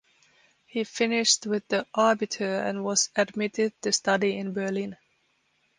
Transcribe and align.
He 0.65 0.83
finished 0.83 1.45
with 1.45 1.67
the 1.67 1.85
Abitur 1.95 2.67
and 2.67 2.83
was 2.83 3.11
admitted 3.15 3.79
to 3.83 3.91
study 3.91 4.35
in 4.35 4.51
Berlin. 4.51 4.97